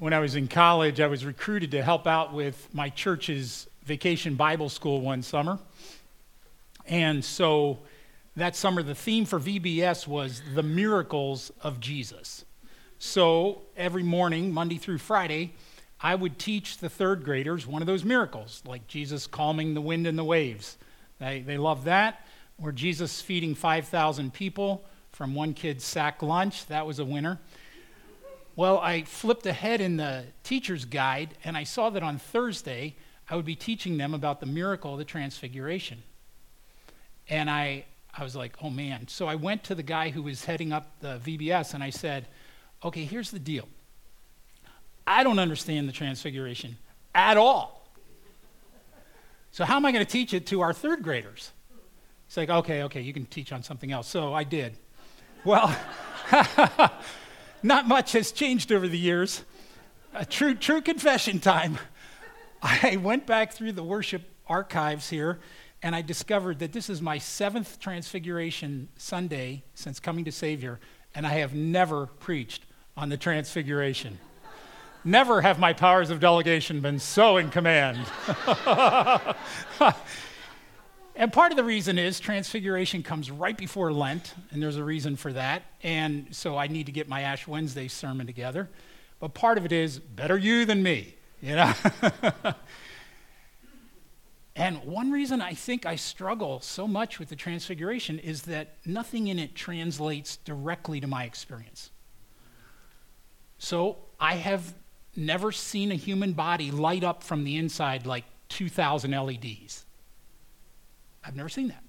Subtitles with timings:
[0.00, 4.34] when I was in college, I was recruited to help out with my church's vacation
[4.34, 5.58] Bible school one summer.
[6.86, 7.80] And so
[8.34, 12.46] that summer, the theme for VBS was the miracles of Jesus.
[12.98, 15.52] So every morning, Monday through Friday,
[16.00, 20.06] I would teach the third graders one of those miracles, like Jesus calming the wind
[20.06, 20.78] and the waves.
[21.18, 22.26] They, they love that.
[22.62, 26.64] Or Jesus feeding 5,000 people from one kid's sack lunch.
[26.66, 27.38] That was a winner.
[28.60, 32.94] Well, I flipped ahead in the teacher's guide and I saw that on Thursday
[33.26, 36.02] I would be teaching them about the miracle of the transfiguration.
[37.30, 39.08] And I, I was like, oh man.
[39.08, 42.28] So I went to the guy who was heading up the VBS and I said,
[42.84, 43.66] okay, here's the deal.
[45.06, 46.76] I don't understand the transfiguration
[47.14, 47.88] at all.
[49.52, 51.52] So how am I going to teach it to our third graders?
[52.26, 54.06] It's like, okay, okay, you can teach on something else.
[54.06, 54.76] So I did.
[55.46, 55.74] Well,
[57.62, 59.44] not much has changed over the years.
[60.14, 61.78] A true, true confession time.
[62.62, 65.38] I went back through the worship archives here
[65.82, 70.78] and I discovered that this is my seventh Transfiguration Sunday since coming to Savior,
[71.14, 74.18] and I have never preached on the Transfiguration.
[75.04, 77.98] never have my powers of delegation been so in command.
[81.20, 85.16] And part of the reason is Transfiguration comes right before Lent, and there's a reason
[85.16, 85.64] for that.
[85.82, 88.70] And so I need to get my Ash Wednesday sermon together.
[89.18, 91.74] But part of it is better you than me, you know?
[94.56, 99.26] and one reason I think I struggle so much with the Transfiguration is that nothing
[99.26, 101.90] in it translates directly to my experience.
[103.58, 104.72] So I have
[105.14, 109.84] never seen a human body light up from the inside like 2,000 LEDs.
[111.24, 111.82] I've never seen that.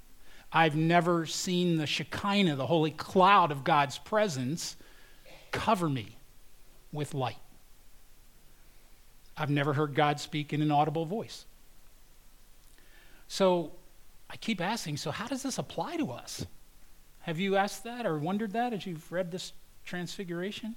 [0.51, 4.75] I've never seen the Shekinah, the holy cloud of God's presence,
[5.51, 6.17] cover me
[6.91, 7.37] with light.
[9.37, 11.45] I've never heard God speak in an audible voice.
[13.27, 13.71] So
[14.29, 16.45] I keep asking so, how does this apply to us?
[17.21, 19.53] Have you asked that or wondered that as you've read this
[19.85, 20.75] transfiguration?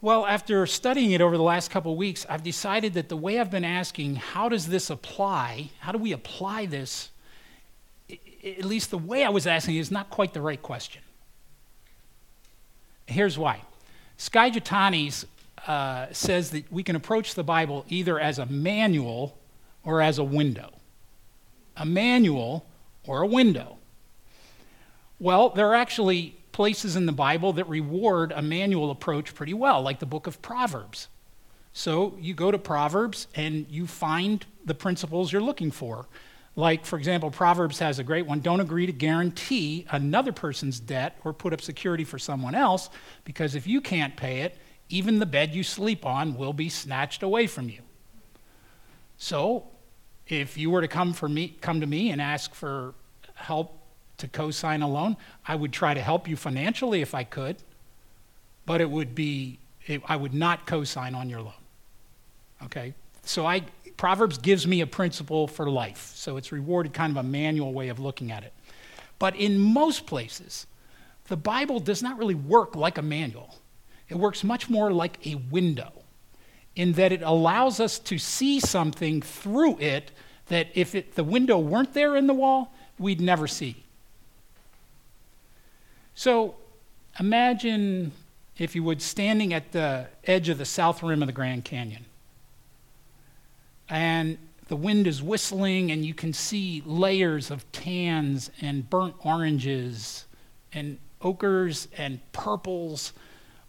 [0.00, 3.50] Well, after studying it over the last couple weeks, I've decided that the way I've
[3.50, 5.70] been asking, how does this apply?
[5.80, 7.10] How do we apply this?
[8.10, 11.02] At least the way I was asking is not quite the right question.
[13.06, 13.62] Here's why.
[14.18, 15.24] Skye Jethani
[15.66, 19.38] uh, says that we can approach the Bible either as a manual
[19.82, 20.72] or as a window.
[21.76, 22.66] A manual
[23.06, 23.78] or a window.
[25.18, 29.82] Well, there are actually places in the Bible that reward a manual approach pretty well,
[29.82, 31.08] like the book of Proverbs.
[31.74, 36.06] So you go to Proverbs and you find the principles you're looking for.
[36.56, 41.18] Like, for example, Proverbs has a great one don't agree to guarantee another person's debt
[41.24, 42.88] or put up security for someone else,
[43.24, 44.56] because if you can't pay it,
[44.88, 47.82] even the bed you sleep on will be snatched away from you.
[49.18, 49.64] So,
[50.26, 52.94] if you were to come, for me, come to me and ask for
[53.34, 53.78] help
[54.18, 55.16] to co sign a loan.
[55.46, 57.56] I would try to help you financially if I could,
[58.64, 61.52] but it would be, it, I would not co sign on your loan.
[62.64, 62.94] Okay?
[63.22, 63.62] So I,
[63.96, 66.12] Proverbs gives me a principle for life.
[66.14, 68.52] So it's rewarded kind of a manual way of looking at it.
[69.18, 70.66] But in most places,
[71.28, 73.56] the Bible does not really work like a manual.
[74.08, 75.92] It works much more like a window
[76.76, 80.12] in that it allows us to see something through it
[80.48, 83.82] that if it, the window weren't there in the wall, we'd never see.
[86.16, 86.54] So
[87.20, 88.10] imagine,
[88.56, 92.06] if you would, standing at the edge of the south rim of the Grand Canyon.
[93.88, 94.38] And
[94.68, 100.24] the wind is whistling, and you can see layers of tans and burnt oranges
[100.72, 103.12] and ochres and purples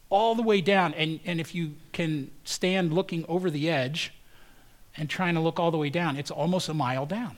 [0.09, 0.93] all the way down.
[0.93, 4.13] And, and if you can stand looking over the edge
[4.95, 7.35] and trying to look all the way down, it's almost a mile down.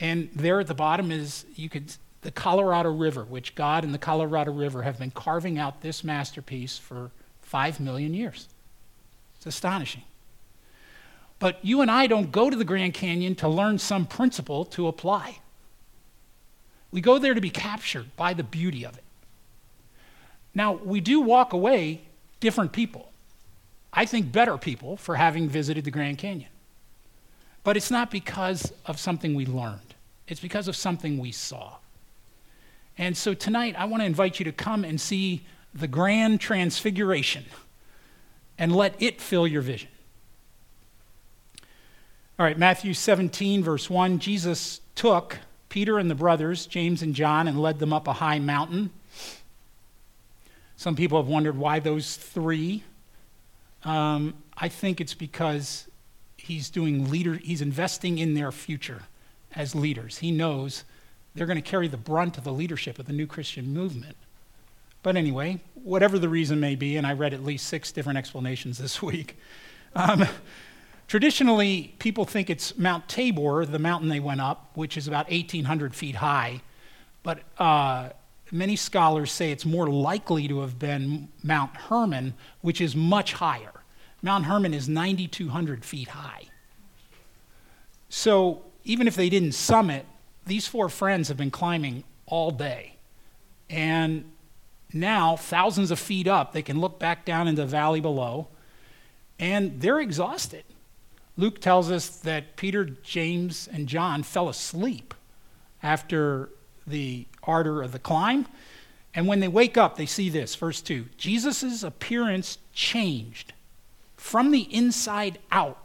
[0.00, 3.98] And there at the bottom is, you could the Colorado River, which God and the
[3.98, 7.10] Colorado River have been carving out this masterpiece for
[7.42, 8.48] five million years.
[9.36, 10.04] It's astonishing.
[11.38, 14.86] But you and I don't go to the Grand Canyon to learn some principle to
[14.86, 15.38] apply.
[16.92, 19.02] We go there to be captured by the beauty of it.
[20.54, 22.02] Now, we do walk away
[22.38, 23.10] different people.
[23.92, 26.50] I think better people for having visited the Grand Canyon.
[27.64, 29.94] But it's not because of something we learned,
[30.28, 31.76] it's because of something we saw.
[32.98, 35.44] And so tonight, I want to invite you to come and see
[35.74, 37.44] the grand transfiguration
[38.58, 39.88] and let it fill your vision.
[42.38, 47.48] All right, Matthew 17, verse 1 Jesus took Peter and the brothers, James and John,
[47.48, 48.90] and led them up a high mountain.
[50.76, 52.82] Some people have wondered why those three.
[53.84, 55.88] Um, I think it's because
[56.36, 59.02] he's doing leader, he's investing in their future
[59.54, 60.18] as leaders.
[60.18, 60.84] He knows
[61.34, 64.16] they're going to carry the brunt of the leadership of the new Christian movement.
[65.02, 68.78] But anyway, whatever the reason may be, and I read at least six different explanations
[68.78, 69.36] this week.
[69.94, 70.26] Um,
[71.08, 75.94] traditionally, people think it's Mount Tabor, the mountain they went up, which is about 1,800
[75.94, 76.62] feet high.
[77.22, 78.10] But uh,
[78.50, 83.72] many scholars say it's more likely to have been Mount Hermon, which is much higher.
[84.22, 86.44] Mount Hermon is 9,200 feet high.
[88.08, 90.06] So even if they didn't summit,
[90.46, 92.96] these four friends have been climbing all day.
[93.70, 94.30] And
[94.92, 98.48] now, thousands of feet up, they can look back down into the valley below,
[99.38, 100.64] and they're exhausted.
[101.36, 105.14] Luke tells us that Peter, James, and John fell asleep
[105.82, 106.50] after
[106.86, 108.46] the ardor of the climb.
[109.14, 113.52] And when they wake up, they see this, verse 2 Jesus' appearance changed
[114.16, 115.78] from the inside out,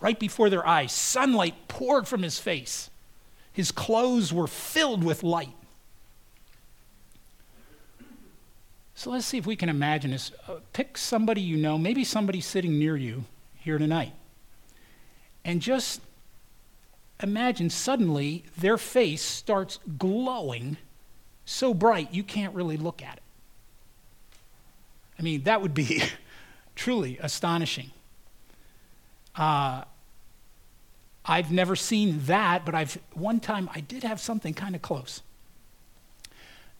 [0.00, 0.92] right before their eyes.
[0.92, 2.89] Sunlight poured from his face,
[3.60, 5.52] his clothes were filled with light.
[8.94, 10.32] So let's see if we can imagine this.
[10.48, 13.24] Uh, pick somebody you know, maybe somebody sitting near you
[13.58, 14.14] here tonight,
[15.44, 16.00] and just
[17.22, 20.78] imagine suddenly their face starts glowing
[21.44, 23.22] so bright you can't really look at it.
[25.18, 26.02] I mean, that would be
[26.74, 27.90] truly astonishing.
[29.36, 29.84] Uh,
[31.30, 35.22] I've never seen that, but I've one time I did have something kind of close.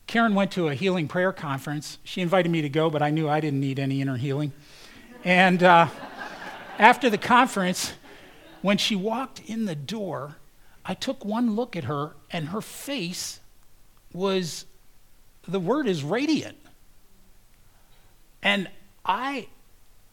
[0.09, 1.99] Karen went to a healing prayer conference.
[2.03, 4.53] She invited me to go, but I knew I didn't need any inner healing.
[5.23, 5.87] And uh,
[6.81, 7.93] after the conference,
[8.61, 10.39] when she walked in the door,
[10.85, 13.39] I took one look at her, and her face
[14.13, 14.67] was
[15.47, 16.59] the word is radiant.
[18.43, 18.69] And
[19.05, 19.47] I,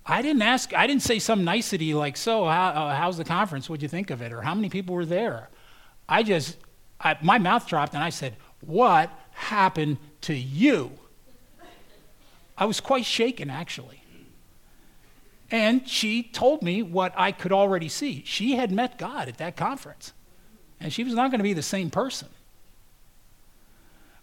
[0.10, 3.70] I didn't ask, I didn't say some nicety like, so how, uh, how's the conference?
[3.70, 4.32] What'd you think of it?
[4.32, 5.50] Or how many people were there?
[6.08, 6.56] I just,
[7.02, 10.92] I, my mouth dropped and I said, what happened to you?
[12.58, 14.02] I was quite shaken, actually.
[15.52, 18.24] And she told me what I could already see.
[18.26, 20.14] She had met God at that conference,
[20.80, 22.30] and she was not going to be the same person.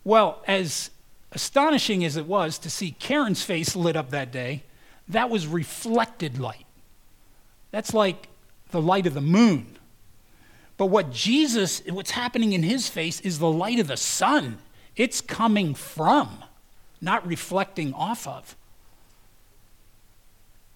[0.02, 0.90] Well, as
[1.32, 4.64] astonishing as it was to see Karen's face lit up that day,
[5.08, 6.66] that was reflected light.
[7.70, 8.28] That's like
[8.70, 9.78] the light of the moon.
[10.76, 14.58] But what Jesus, what's happening in his face is the light of the sun.
[14.96, 16.44] It's coming from,
[17.00, 18.56] not reflecting off of.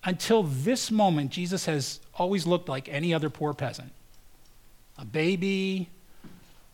[0.05, 3.93] Until this moment, Jesus has always looked like any other poor peasant
[5.01, 5.89] a baby,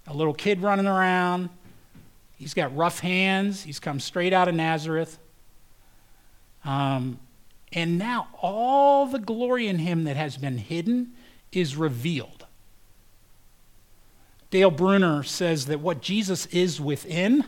[0.07, 1.51] a little kid running around.
[2.37, 3.63] He's got rough hands.
[3.63, 5.19] He's come straight out of Nazareth.
[6.65, 7.19] Um,
[7.75, 11.13] and now all the glory in him that has been hidden
[11.53, 12.47] is revealed.
[14.51, 17.45] Dale Bruner says that what Jesus is within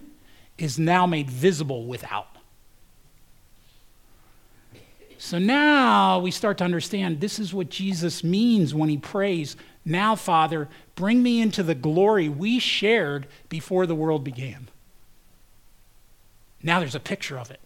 [0.58, 2.26] is now made visible without.
[5.19, 10.14] So now we start to understand this is what Jesus means when he prays, Now,
[10.17, 14.69] Father, bring me into the glory we shared before the world began.
[16.62, 17.61] Now there's a picture of it.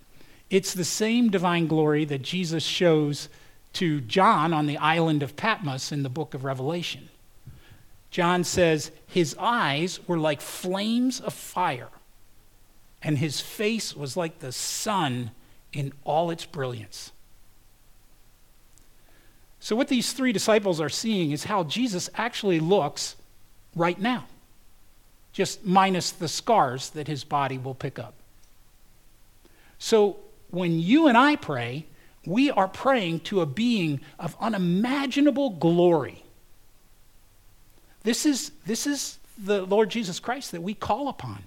[0.51, 3.29] It's the same divine glory that Jesus shows
[3.75, 7.09] to John on the island of Patmos in the book of Revelation.
[8.11, 11.89] John says, His eyes were like flames of fire,
[13.01, 15.31] and his face was like the sun
[15.73, 17.13] in all its brilliance.
[19.61, 23.15] So, what these three disciples are seeing is how Jesus actually looks
[23.77, 24.25] right now,
[25.33, 28.15] just minus the scars that his body will pick up.
[29.79, 30.17] So,
[30.51, 31.87] when you and I pray,
[32.27, 36.25] we are praying to a being of unimaginable glory
[38.03, 41.45] this is, this is the Lord Jesus Christ that we call upon.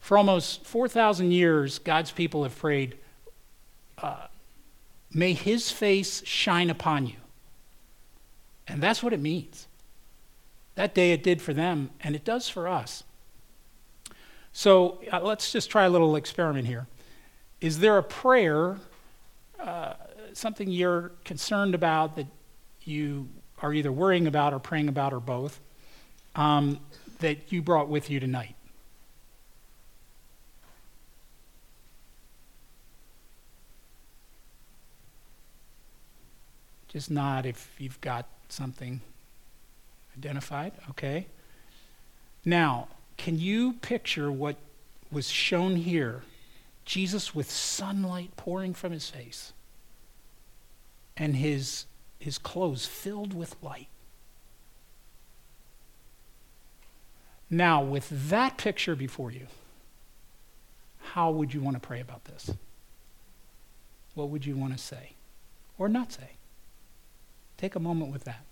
[0.00, 2.96] For almost 4,000 years, God's people have prayed,
[3.98, 4.26] uh,
[5.14, 7.16] May his face shine upon you.
[8.66, 9.66] And that's what it means.
[10.74, 13.04] That day it did for them, and it does for us.
[14.52, 16.86] So uh, let's just try a little experiment here.
[17.60, 18.76] Is there a prayer,
[19.58, 19.94] uh,
[20.34, 22.26] something you're concerned about that
[22.84, 23.28] you
[23.62, 25.60] are either worrying about or praying about or both
[26.34, 26.80] um,
[27.20, 28.56] that you brought with you tonight?
[36.88, 39.00] Just nod if you've got something
[40.18, 40.72] identified.
[40.90, 41.26] Okay.
[42.44, 44.56] Now, can you picture what
[45.10, 46.22] was shown here
[46.84, 49.52] Jesus with sunlight pouring from his face
[51.16, 51.86] and his,
[52.18, 53.88] his clothes filled with light.
[57.48, 59.46] Now, with that picture before you,
[61.00, 62.50] how would you want to pray about this?
[64.14, 65.12] What would you want to say
[65.78, 66.30] or not say?
[67.58, 68.44] Take a moment with that.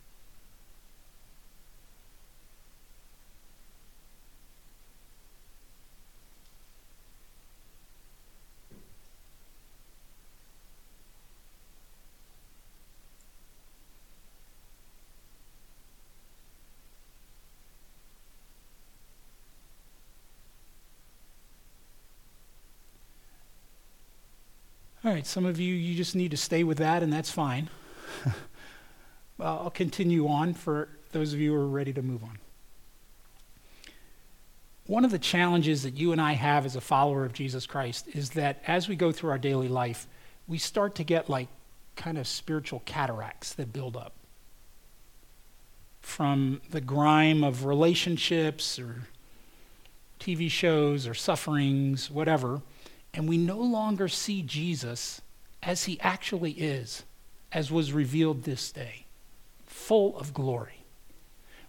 [25.11, 27.69] All right, some of you, you just need to stay with that, and that's fine.
[29.39, 32.39] well, I'll continue on for those of you who are ready to move on.
[34.87, 38.07] One of the challenges that you and I have as a follower of Jesus Christ
[38.15, 40.07] is that as we go through our daily life,
[40.47, 41.49] we start to get like
[41.97, 44.13] kind of spiritual cataracts that build up
[46.01, 49.09] from the grime of relationships or
[50.21, 52.63] TV shows or sufferings, whatever
[53.15, 55.21] and we no longer see Jesus
[55.63, 57.05] as he actually is,
[57.53, 59.07] as was revealed this day,
[59.67, 60.85] full of glory.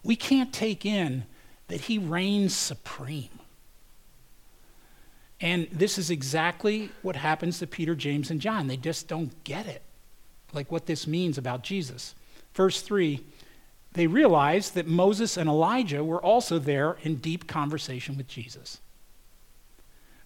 [0.03, 1.25] We can't take in
[1.67, 3.29] that he reigns supreme.
[5.39, 8.67] And this is exactly what happens to Peter, James, and John.
[8.67, 9.81] They just don't get it,
[10.53, 12.13] like what this means about Jesus.
[12.53, 13.23] Verse 3
[13.93, 18.79] they realized that Moses and Elijah were also there in deep conversation with Jesus.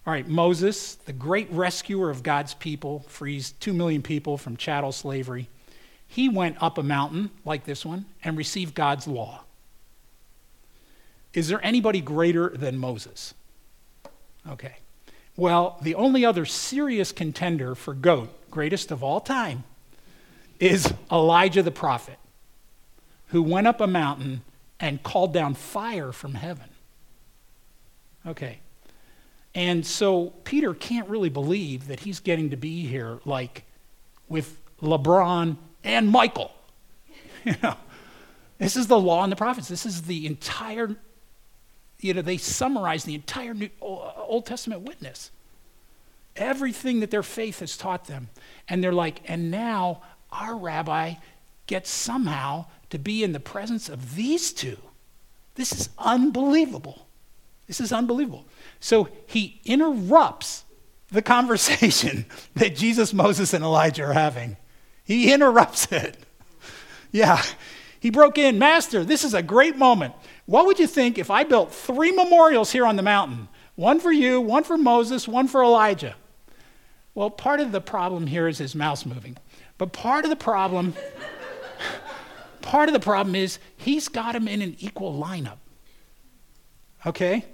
[0.06, 4.92] All right, Moses, the great rescuer of God's people, frees two million people from chattel
[4.92, 5.48] slavery.
[6.06, 9.42] He went up a mountain like this one and received God's law.
[11.34, 13.34] Is there anybody greater than Moses?
[14.48, 14.76] Okay.
[15.36, 19.64] Well, the only other serious contender for GOAT, greatest of all time,
[20.60, 22.18] is Elijah the prophet,
[23.28, 24.42] who went up a mountain
[24.78, 26.68] and called down fire from heaven.
[28.24, 28.60] Okay.
[29.56, 33.64] And so Peter can't really believe that he's getting to be here like
[34.28, 36.52] with LeBron and Michael.
[37.44, 37.76] You know,
[38.58, 39.68] this is the law and the prophets.
[39.68, 40.96] This is the entire,
[42.00, 45.30] you know, they summarize the entire New, Old Testament witness.
[46.34, 48.30] Everything that their faith has taught them.
[48.68, 51.14] And they're like, and now our rabbi
[51.68, 54.78] gets somehow to be in the presence of these two.
[55.54, 57.05] This is unbelievable.
[57.66, 58.46] This is unbelievable.
[58.80, 60.64] So he interrupts
[61.10, 64.56] the conversation that Jesus, Moses, and Elijah are having.
[65.04, 66.16] He interrupts it.
[67.12, 67.42] Yeah.
[68.00, 70.14] He broke in, Master, this is a great moment.
[70.46, 73.48] What would you think if I built three memorials here on the mountain?
[73.74, 76.14] One for you, one for Moses, one for Elijah.
[77.14, 79.36] Well, part of the problem here is his mouse moving.
[79.78, 80.94] But part of the problem,
[82.62, 85.58] part of the problem is he's got them in an equal lineup.
[87.06, 87.44] Okay?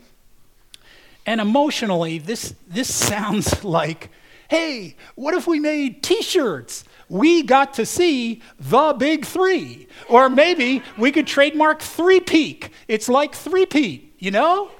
[1.26, 4.10] And emotionally, this, this sounds like
[4.52, 6.84] hey, what if we made t shirts?
[7.08, 9.88] We got to see the big three.
[10.10, 12.70] Or maybe we could trademark three peak.
[12.86, 14.70] It's like three peat, you know?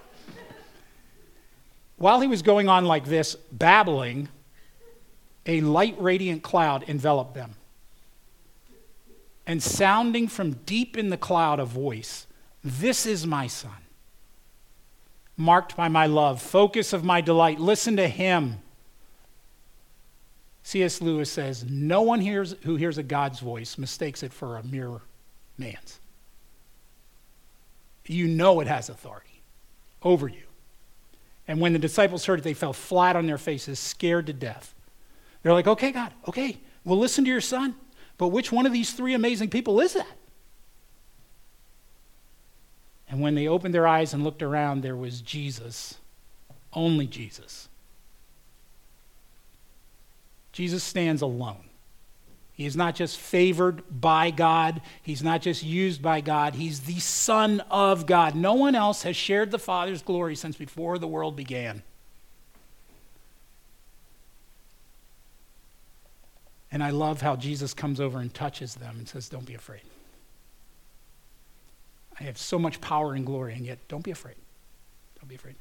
[1.97, 4.29] While he was going on like this, babbling,
[5.47, 7.55] a light radiant cloud enveloped them.
[9.47, 12.26] And sounding from deep in the cloud a voice,
[12.62, 13.82] This is my son
[15.43, 17.59] marked by my love, focus of my delight.
[17.59, 18.61] Listen to him.
[20.63, 21.03] C.S.
[21.03, 25.01] Lewis says, No one hears, who hears a God's voice mistakes it for a mere
[25.59, 25.99] man's.
[28.07, 29.43] You know it has authority
[30.03, 30.43] over you.
[31.49, 34.75] And when the disciples heard it, they fell flat on their faces, scared to death.
[35.43, 37.75] They're like, Okay, God, okay, we'll listen to your son,
[38.17, 40.17] but which one of these three amazing people is that?
[43.12, 45.99] And when they opened their eyes and looked around, there was Jesus,
[46.73, 47.69] only Jesus.
[50.52, 51.64] Jesus stands alone.
[52.54, 57.00] He is not just favored by God, he's not just used by God, he's the
[57.00, 58.35] Son of God.
[58.35, 61.83] No one else has shared the Father's glory since before the world began.
[66.71, 69.83] And I love how Jesus comes over and touches them and says, Don't be afraid.
[72.23, 74.37] I have so much power and glory, and yet don't be afraid.
[75.19, 75.57] Don't be afraid.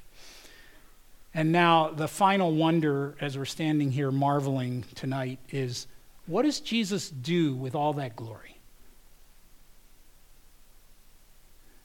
[1.34, 5.88] And now, the final wonder as we're standing here marveling tonight is
[6.28, 8.60] what does Jesus do with all that glory?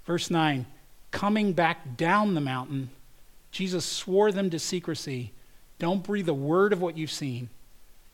[0.04, 0.66] Verse 9
[1.10, 2.90] Coming back down the mountain,
[3.50, 5.32] Jesus swore them to secrecy
[5.78, 7.48] Don't breathe a word of what you've seen.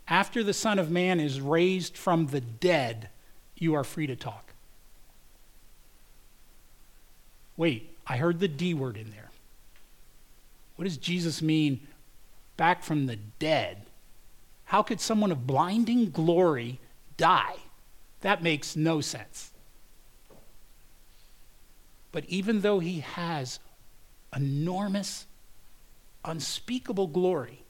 [0.06, 3.08] After the Son of Man is raised from the dead,
[3.56, 4.51] you are free to talk.
[7.56, 9.30] Wait, I heard the D word in there.
[10.76, 11.80] What does Jesus mean
[12.56, 13.86] back from the dead?
[14.64, 16.80] How could someone of blinding glory
[17.16, 17.56] die?
[18.22, 19.50] That makes no sense.
[22.10, 23.58] But even though he has
[24.34, 25.26] enormous,
[26.24, 27.64] unspeakable glory,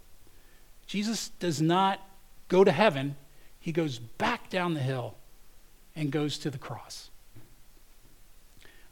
[0.87, 2.01] Jesus does not
[2.49, 3.17] go to heaven,
[3.59, 5.15] he goes back down the hill
[5.95, 7.11] and goes to the cross.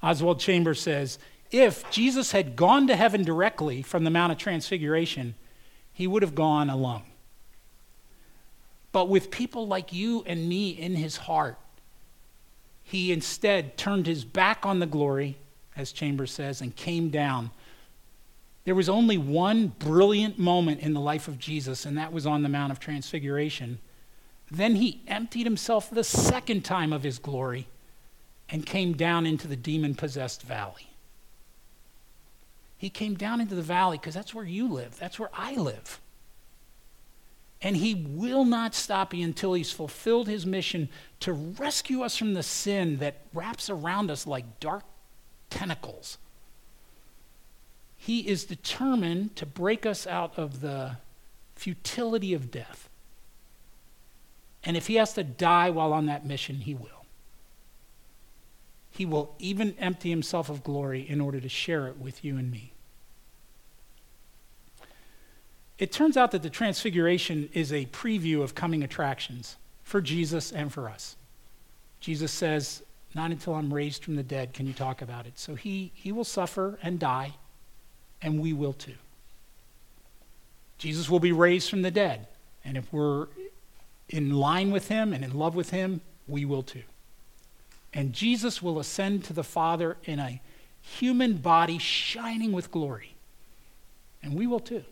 [0.03, 1.19] Oswald Chambers says
[1.51, 5.35] if Jesus had gone to heaven directly from the Mount of Transfiguration,
[5.93, 7.03] he would have gone alone.
[8.93, 11.59] But with people like you and me in his heart,
[12.83, 15.37] he instead turned his back on the glory,
[15.77, 17.51] as Chambers says, and came down.
[18.65, 22.43] There was only one brilliant moment in the life of Jesus, and that was on
[22.43, 23.79] the Mount of Transfiguration.
[24.51, 27.69] Then he emptied himself the second time of his glory
[28.51, 30.89] and came down into the demon possessed valley.
[32.77, 36.01] He came down into the valley because that's where you live, that's where I live.
[37.63, 40.89] And he will not stop until he's fulfilled his mission
[41.21, 44.85] to rescue us from the sin that wraps around us like dark
[45.51, 46.17] tentacles.
[47.99, 50.97] He is determined to break us out of the
[51.55, 52.89] futility of death.
[54.65, 57.00] And if he has to die while on that mission, he will.
[59.01, 62.51] He will even empty himself of glory in order to share it with you and
[62.51, 62.75] me.
[65.79, 70.71] It turns out that the Transfiguration is a preview of coming attractions for Jesus and
[70.71, 71.17] for us.
[72.01, 72.83] Jesus says,
[73.15, 75.39] Not until I'm raised from the dead can you talk about it.
[75.39, 77.33] So he, he will suffer and die,
[78.21, 78.99] and we will too.
[80.77, 82.27] Jesus will be raised from the dead.
[82.67, 83.29] And if we're
[84.11, 86.83] in line with him and in love with him, we will too.
[87.93, 90.41] And Jesus will ascend to the Father in a
[90.81, 93.15] human body shining with glory.
[94.23, 94.85] And we will too.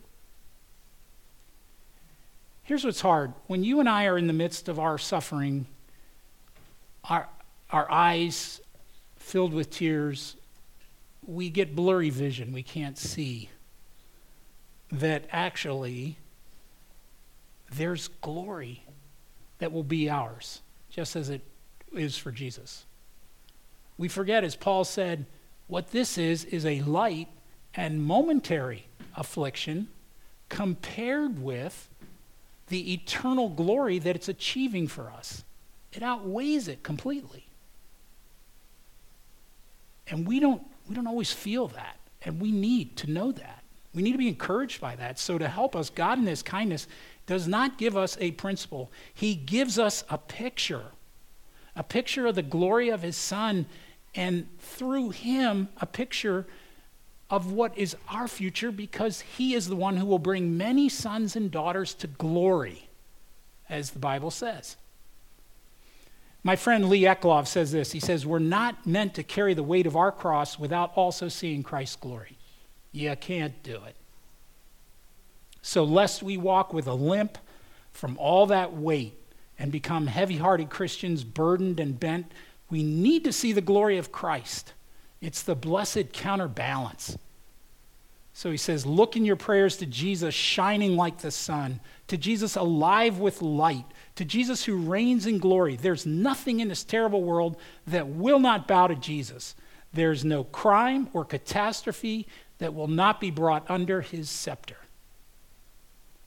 [2.62, 5.66] Here's what's hard when you and I are in the midst of our suffering,
[7.04, 7.28] our,
[7.70, 8.60] our eyes
[9.16, 10.36] filled with tears,
[11.26, 12.52] we get blurry vision.
[12.52, 13.50] We can't see
[14.90, 16.16] that actually
[17.72, 18.82] there's glory
[19.58, 21.42] that will be ours, just as it
[21.92, 22.84] is for Jesus.
[23.98, 25.26] We forget, as Paul said,
[25.66, 27.28] what this is, is a light
[27.74, 29.88] and momentary affliction
[30.48, 31.88] compared with
[32.68, 35.44] the eternal glory that it's achieving for us.
[35.92, 37.46] It outweighs it completely.
[40.06, 41.96] And we don't, we don't always feel that.
[42.24, 43.62] And we need to know that.
[43.94, 45.18] We need to be encouraged by that.
[45.18, 46.86] So, to help us, God in His kindness
[47.26, 50.84] does not give us a principle, He gives us a picture
[51.78, 53.64] a picture of the glory of His Son,
[54.14, 56.46] and through Him, a picture
[57.30, 61.36] of what is our future because he is the one who will bring many sons
[61.36, 62.88] and daughters to glory,
[63.68, 64.76] as the Bible says.
[66.42, 67.92] My friend Lee Eclov says this.
[67.92, 71.62] He says, We're not meant to carry the weight of our cross without also seeing
[71.62, 72.38] Christ's glory.
[72.92, 73.96] You can't do it.
[75.60, 77.36] So, lest we walk with a limp
[77.92, 79.14] from all that weight
[79.58, 82.32] and become heavy hearted Christians, burdened and bent,
[82.70, 84.74] we need to see the glory of Christ.
[85.20, 87.16] It's the blessed counterbalance.
[88.38, 92.54] So he says, Look in your prayers to Jesus shining like the sun, to Jesus
[92.54, 95.74] alive with light, to Jesus who reigns in glory.
[95.74, 97.56] There's nothing in this terrible world
[97.88, 99.56] that will not bow to Jesus.
[99.92, 102.28] There's no crime or catastrophe
[102.58, 104.76] that will not be brought under his scepter.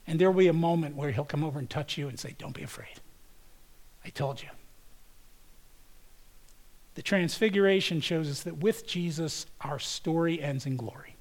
[0.06, 2.34] And there will be a moment where he'll come over and touch you and say,
[2.36, 3.00] Don't be afraid.
[4.04, 4.48] I told you.
[6.94, 11.16] The Transfiguration shows us that with Jesus, our story ends in glory.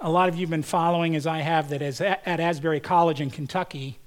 [0.00, 3.22] A lot of you have been following, as I have, that as at Asbury College
[3.22, 3.98] in Kentucky,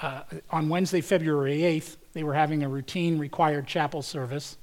[0.00, 4.56] uh, on Wednesday, February 8th, they were having a routine required chapel service.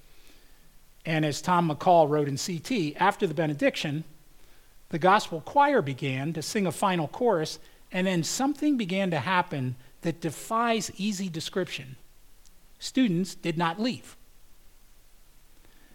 [1.05, 4.03] And as Tom McCall wrote in CT, after the benediction,
[4.89, 7.59] the gospel choir began to sing a final chorus,
[7.91, 11.97] and then something began to happen that defies easy description
[12.81, 14.17] students did not leave.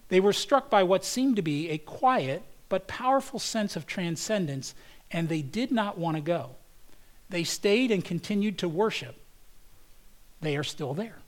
[0.09, 4.75] They were struck by what seemed to be a quiet but powerful sense of transcendence,
[5.11, 6.51] and they did not want to go.
[7.29, 9.17] They stayed and continued to worship.
[10.41, 11.19] They are still there.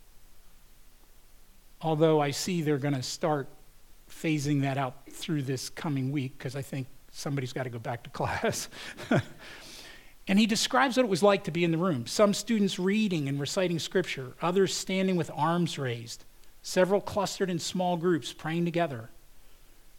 [1.83, 3.49] Although I see they're going to start
[4.09, 8.05] phasing that out through this coming week because I think somebody's got to go back
[8.05, 8.69] to class.
[10.29, 12.07] And he describes what it was like to be in the room.
[12.07, 16.25] Some students reading and reciting scripture, others standing with arms raised,
[16.63, 19.09] several clustered in small groups praying together.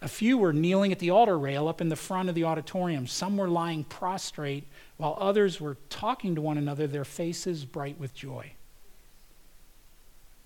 [0.02, 3.08] A few were kneeling at the altar rail up in the front of the auditorium.
[3.08, 4.65] Some were lying prostrate,
[4.98, 8.54] while others were talking to one another, their faces bright with joy.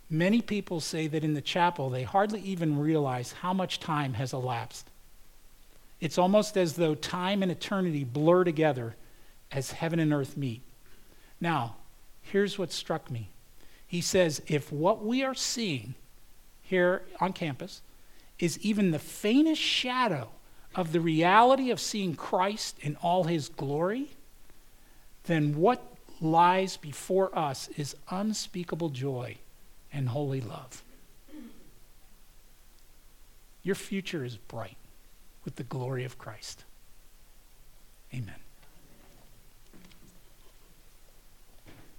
[0.10, 4.32] Many people say that in the chapel they hardly even realize how much time has
[4.32, 4.90] elapsed.
[6.00, 8.96] It's almost as though time and eternity blur together
[9.54, 10.62] as heaven and earth meet.
[11.40, 11.76] Now,
[12.22, 13.30] here's what struck me.
[13.86, 15.96] He says, if what we are seeing
[16.62, 17.82] here on campus
[18.40, 20.30] is even the faintest shadow
[20.76, 24.12] of the reality of seeing Christ in all his glory,
[25.26, 25.84] then what
[26.20, 29.38] lies before us is unspeakable joy
[29.92, 30.84] and holy love.
[33.62, 34.78] Your future is bright
[35.46, 36.64] with the glory of Christ.